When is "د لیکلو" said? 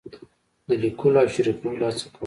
0.67-1.17